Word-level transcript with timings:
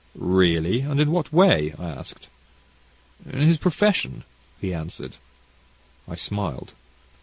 "Really! 0.15 0.79
and 0.79 0.99
in 0.99 1.11
what 1.11 1.31
way?" 1.31 1.75
I 1.77 1.85
asked. 1.89 2.27
"In 3.23 3.41
his 3.41 3.59
profession," 3.59 4.23
he 4.59 4.73
answered. 4.73 5.17
I 6.07 6.15
smiled. 6.15 6.73